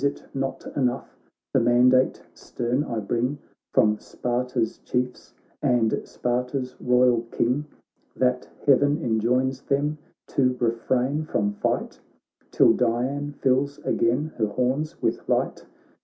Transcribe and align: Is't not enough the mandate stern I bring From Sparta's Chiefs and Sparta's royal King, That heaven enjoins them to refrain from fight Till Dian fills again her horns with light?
Is't 0.03 0.23
not 0.33 0.65
enough 0.75 1.15
the 1.53 1.59
mandate 1.59 2.23
stern 2.33 2.83
I 2.85 2.97
bring 2.97 3.37
From 3.71 3.99
Sparta's 3.99 4.79
Chiefs 4.79 5.35
and 5.61 6.01
Sparta's 6.05 6.75
royal 6.81 7.21
King, 7.31 7.65
That 8.15 8.49
heaven 8.65 8.97
enjoins 9.03 9.61
them 9.61 9.99
to 10.29 10.57
refrain 10.59 11.25
from 11.25 11.51
fight 11.53 11.99
Till 12.49 12.73
Dian 12.73 13.33
fills 13.43 13.77
again 13.85 14.31
her 14.37 14.47
horns 14.47 14.99
with 15.03 15.29
light? 15.29 15.67